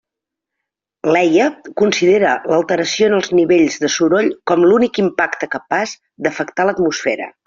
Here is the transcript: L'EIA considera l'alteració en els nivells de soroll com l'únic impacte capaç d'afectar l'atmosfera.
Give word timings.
L'EIA 1.15 1.49
considera 1.81 2.31
l'alteració 2.51 3.09
en 3.09 3.15
els 3.17 3.29
nivells 3.39 3.77
de 3.83 3.89
soroll 3.97 4.31
com 4.53 4.65
l'únic 4.71 4.99
impacte 5.05 5.49
capaç 5.57 5.95
d'afectar 6.27 6.67
l'atmosfera. 6.71 7.29